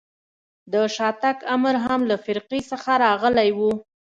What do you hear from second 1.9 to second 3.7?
له فرقې څخه راغلی و.